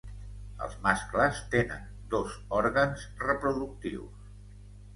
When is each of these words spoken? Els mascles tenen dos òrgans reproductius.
Els 0.67 0.77
mascles 0.85 1.41
tenen 1.51 1.85
dos 2.15 2.35
òrgans 2.61 3.07
reproductius. 3.29 4.29